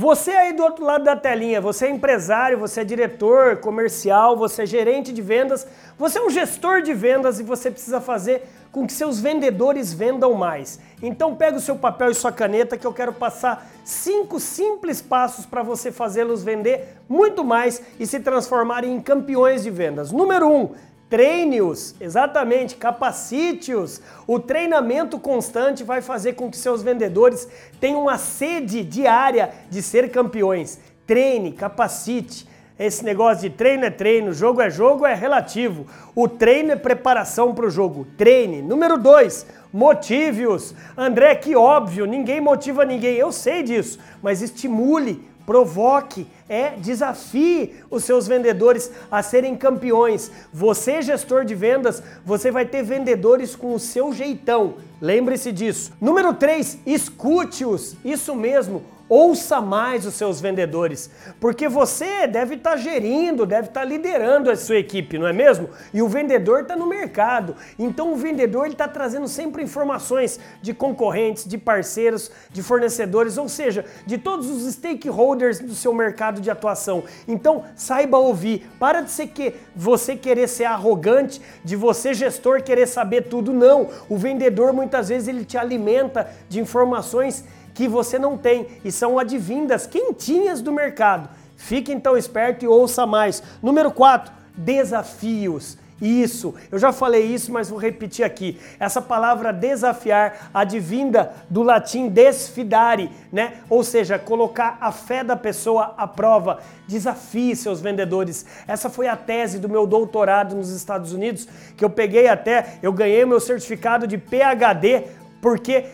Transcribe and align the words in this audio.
Você 0.00 0.30
aí 0.30 0.52
do 0.52 0.62
outro 0.62 0.84
lado 0.84 1.02
da 1.02 1.16
telinha, 1.16 1.60
você 1.60 1.86
é 1.86 1.90
empresário, 1.90 2.56
você 2.56 2.82
é 2.82 2.84
diretor 2.84 3.56
comercial, 3.56 4.36
você 4.36 4.62
é 4.62 4.66
gerente 4.66 5.12
de 5.12 5.20
vendas, 5.20 5.66
você 5.98 6.20
é 6.20 6.22
um 6.22 6.30
gestor 6.30 6.82
de 6.82 6.94
vendas 6.94 7.40
e 7.40 7.42
você 7.42 7.68
precisa 7.68 8.00
fazer 8.00 8.46
com 8.70 8.86
que 8.86 8.92
seus 8.92 9.18
vendedores 9.18 9.92
vendam 9.92 10.34
mais. 10.34 10.78
Então 11.02 11.34
pega 11.34 11.56
o 11.56 11.60
seu 11.60 11.74
papel 11.74 12.12
e 12.12 12.14
sua 12.14 12.30
caneta 12.30 12.78
que 12.78 12.86
eu 12.86 12.92
quero 12.92 13.12
passar 13.12 13.68
cinco 13.84 14.38
simples 14.38 15.02
passos 15.02 15.44
para 15.44 15.64
você 15.64 15.90
fazê-los 15.90 16.44
vender 16.44 16.96
muito 17.08 17.42
mais 17.42 17.82
e 17.98 18.06
se 18.06 18.20
transformarem 18.20 18.94
em 18.94 19.00
campeões 19.00 19.64
de 19.64 19.70
vendas. 19.70 20.12
Número 20.12 20.48
um, 20.48 20.74
Treine-os, 21.08 21.94
exatamente, 21.98 22.76
capacite-os. 22.76 24.02
O 24.26 24.38
treinamento 24.38 25.18
constante 25.18 25.82
vai 25.82 26.02
fazer 26.02 26.34
com 26.34 26.50
que 26.50 26.56
seus 26.56 26.82
vendedores 26.82 27.48
tenham 27.80 28.02
uma 28.02 28.18
sede 28.18 28.84
diária 28.84 29.50
de 29.70 29.80
ser 29.80 30.10
campeões. 30.10 30.78
Treine, 31.06 31.52
capacite. 31.52 32.46
Esse 32.78 33.04
negócio 33.04 33.48
de 33.48 33.56
treino 33.56 33.86
é 33.86 33.90
treino, 33.90 34.32
jogo 34.32 34.60
é 34.60 34.70
jogo 34.70 35.04
é 35.04 35.14
relativo. 35.14 35.86
O 36.14 36.28
treino 36.28 36.72
é 36.72 36.76
preparação 36.76 37.54
para 37.54 37.66
o 37.66 37.70
jogo. 37.70 38.06
Treine. 38.16 38.62
Número 38.62 38.96
dois, 38.96 39.46
motive-os. 39.72 40.74
André, 40.96 41.34
que 41.34 41.56
óbvio, 41.56 42.06
ninguém 42.06 42.40
motiva 42.40 42.84
ninguém. 42.84 43.16
Eu 43.16 43.32
sei 43.32 43.62
disso, 43.62 43.98
mas 44.22 44.42
estimule 44.42 45.28
provoque, 45.48 46.26
é, 46.46 46.72
desafie 46.76 47.76
os 47.90 48.04
seus 48.04 48.28
vendedores 48.28 48.92
a 49.10 49.22
serem 49.22 49.56
campeões. 49.56 50.30
Você, 50.52 51.00
gestor 51.00 51.46
de 51.46 51.54
vendas, 51.54 52.02
você 52.22 52.50
vai 52.50 52.66
ter 52.66 52.82
vendedores 52.82 53.56
com 53.56 53.72
o 53.72 53.80
seu 53.80 54.12
jeitão. 54.12 54.74
Lembre-se 55.00 55.50
disso. 55.50 55.94
Número 55.98 56.34
3, 56.34 56.80
escute-os. 56.84 57.96
Isso 58.04 58.34
mesmo. 58.34 58.82
Ouça 59.08 59.60
mais 59.60 60.04
os 60.04 60.14
seus 60.14 60.38
vendedores, 60.38 61.10
porque 61.40 61.66
você 61.66 62.26
deve 62.26 62.56
estar 62.56 62.72
tá 62.72 62.76
gerindo, 62.76 63.46
deve 63.46 63.68
estar 63.68 63.80
tá 63.80 63.86
liderando 63.86 64.50
a 64.50 64.56
sua 64.56 64.76
equipe, 64.76 65.18
não 65.18 65.26
é 65.26 65.32
mesmo? 65.32 65.70
E 65.94 66.02
o 66.02 66.08
vendedor 66.08 66.60
está 66.60 66.76
no 66.76 66.86
mercado. 66.86 67.56
Então 67.78 68.12
o 68.12 68.16
vendedor 68.16 68.66
está 68.66 68.86
trazendo 68.86 69.26
sempre 69.26 69.62
informações 69.62 70.38
de 70.60 70.74
concorrentes, 70.74 71.46
de 71.46 71.56
parceiros, 71.56 72.30
de 72.50 72.62
fornecedores, 72.62 73.38
ou 73.38 73.48
seja, 73.48 73.86
de 74.04 74.18
todos 74.18 74.50
os 74.50 74.70
stakeholders 74.74 75.58
do 75.58 75.74
seu 75.74 75.94
mercado 75.94 76.40
de 76.40 76.50
atuação. 76.50 77.04
Então 77.26 77.64
saiba 77.74 78.18
ouvir. 78.18 78.68
Para 78.78 79.00
de 79.00 79.10
ser 79.10 79.28
que 79.28 79.54
você 79.74 80.16
querer 80.16 80.48
ser 80.48 80.64
arrogante, 80.64 81.40
de 81.64 81.76
você 81.76 82.12
gestor 82.12 82.62
querer 82.62 82.86
saber 82.86 83.22
tudo. 83.22 83.54
Não. 83.54 83.88
O 84.08 84.18
vendedor 84.18 84.74
muitas 84.74 85.08
vezes 85.08 85.28
ele 85.28 85.46
te 85.46 85.56
alimenta 85.56 86.28
de 86.48 86.60
informações 86.60 87.44
que 87.78 87.86
você 87.86 88.18
não 88.18 88.36
tem 88.36 88.66
e 88.84 88.90
são 88.90 89.20
advindas 89.20 89.86
quentinhas 89.86 90.60
do 90.60 90.72
mercado. 90.72 91.28
Fique 91.56 91.92
então 91.92 92.16
esperto 92.16 92.64
e 92.64 92.68
ouça 92.68 93.06
mais. 93.06 93.40
Número 93.62 93.92
4, 93.92 94.32
desafios. 94.56 95.78
Isso, 96.00 96.54
eu 96.72 96.78
já 96.78 96.92
falei 96.92 97.24
isso, 97.24 97.52
mas 97.52 97.70
vou 97.70 97.78
repetir 97.78 98.24
aqui. 98.24 98.58
Essa 98.80 99.00
palavra 99.00 99.52
desafiar, 99.52 100.50
advinda 100.52 101.32
do 101.48 101.62
latim 101.62 102.08
desfidare, 102.08 103.12
né? 103.32 103.54
Ou 103.68 103.84
seja, 103.84 104.18
colocar 104.18 104.78
a 104.80 104.90
fé 104.90 105.22
da 105.22 105.36
pessoa 105.36 105.94
à 105.96 106.06
prova. 106.06 106.58
Desafie 106.88 107.54
seus 107.54 107.80
vendedores. 107.80 108.46
Essa 108.66 108.88
foi 108.88 109.06
a 109.06 109.16
tese 109.16 109.58
do 109.58 109.68
meu 109.68 109.86
doutorado 109.86 110.56
nos 110.56 110.70
Estados 110.70 111.12
Unidos, 111.12 111.46
que 111.76 111.84
eu 111.84 111.90
peguei 111.90 112.28
até, 112.28 112.78
eu 112.82 112.92
ganhei 112.92 113.24
meu 113.24 113.40
certificado 113.40 114.06
de 114.06 114.18
PhD 114.18 115.04
porque 115.40 115.84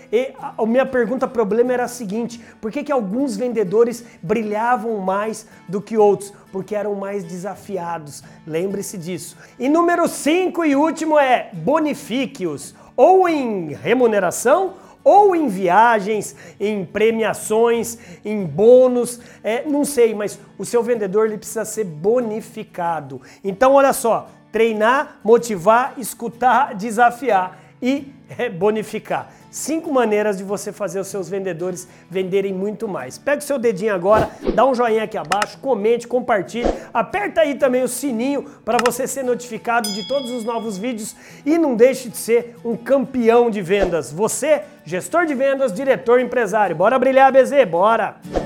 a 0.40 0.64
minha 0.66 0.86
pergunta 0.86 1.28
problema 1.28 1.72
era 1.72 1.84
a 1.84 1.88
seguinte: 1.88 2.40
por 2.60 2.70
que, 2.70 2.84
que 2.84 2.92
alguns 2.92 3.36
vendedores 3.36 4.04
brilhavam 4.22 4.98
mais 4.98 5.46
do 5.68 5.80
que 5.80 5.96
outros? 5.96 6.32
Porque 6.50 6.74
eram 6.74 6.94
mais 6.94 7.24
desafiados. 7.24 8.22
Lembre-se 8.46 8.96
disso. 8.96 9.36
E 9.58 9.68
número 9.68 10.08
5 10.08 10.64
e 10.64 10.74
último 10.74 11.18
é 11.18 11.50
bonifique-os, 11.52 12.74
ou 12.96 13.28
em 13.28 13.72
remuneração 13.72 14.84
ou 15.04 15.36
em 15.36 15.48
viagens, 15.48 16.34
em 16.58 16.83
premiações, 16.83 17.98
em 18.24 18.42
bônus, 18.46 19.20
é, 19.42 19.62
não 19.66 19.84
sei, 19.84 20.14
mas 20.14 20.38
o 20.56 20.64
seu 20.64 20.83
vendedor 20.83 21.27
ele 21.27 21.36
precisa 21.36 21.66
ser 21.66 21.84
bonificado. 21.84 23.20
Então, 23.44 23.74
olha 23.74 23.92
só: 23.92 24.30
treinar, 24.50 25.18
motivar, 25.22 25.92
escutar, 25.98 26.74
desafiar 26.74 27.58
e 27.83 28.14
bonificar. 28.58 29.30
Cinco 29.51 29.92
maneiras 29.92 30.36
de 30.36 30.42
você 30.42 30.73
fazer 30.73 30.98
os 30.98 31.07
seus 31.07 31.29
vendedores 31.29 31.86
venderem 32.11 32.52
muito 32.52 32.89
mais. 32.89 33.17
Pega 33.17 33.39
o 33.39 33.42
seu 33.42 33.58
dedinho 33.58 33.95
agora, 33.95 34.30
dá 34.55 34.67
um 34.67 34.74
joinha 34.74 35.05
aqui 35.05 35.17
abaixo, 35.17 35.58
comente, 35.58 36.08
compartilhe, 36.08 36.68
aperta 36.92 37.42
aí 37.42 37.55
também 37.55 37.83
o 37.83 37.89
sininho 37.89 38.45
para 38.64 38.79
você 38.84 39.07
ser 39.07 39.23
notificado 39.23 39.92
de 39.92 40.08
todos 40.08 40.30
os 40.30 40.45
novos 40.45 40.77
vídeos 40.77 41.14
e 41.46 41.57
não 41.57 41.77
deixe 41.77 42.08
de 42.08 42.17
ser 42.17 42.57
um 42.64 42.77
campeão 42.77 43.48
de 43.48 43.63
vendas. 43.63 44.13
Você, 44.13 44.63
gestor 44.84 45.27
de 45.27 45.34
vendas, 45.34 45.73
diretor 45.73 46.20
empresário. 46.20 46.74
Bora 46.74 46.98
brilhar, 46.98 47.33
BZ, 47.33 47.64
bora! 47.70 48.43